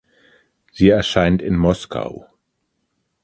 Sie 0.73 0.89
erscheint 0.89 1.43
in 1.43 1.55
Moskau. 1.55 2.25